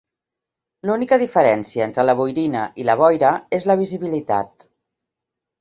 [0.89, 4.71] L'única diferència entre la boirina i la boira és la visibilitat.